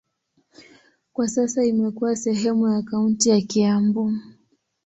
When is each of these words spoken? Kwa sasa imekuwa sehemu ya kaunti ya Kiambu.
Kwa 1.13 1.27
sasa 1.27 1.65
imekuwa 1.65 2.15
sehemu 2.15 2.67
ya 2.67 2.81
kaunti 2.81 3.29
ya 3.29 3.41
Kiambu. 3.41 4.13